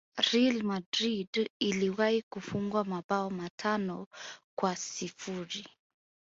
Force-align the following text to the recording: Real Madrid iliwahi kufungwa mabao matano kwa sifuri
Real 0.31 0.63
Madrid 0.63 1.49
iliwahi 1.59 2.21
kufungwa 2.21 2.85
mabao 2.85 3.29
matano 3.29 4.07
kwa 4.55 4.75
sifuri 4.75 5.67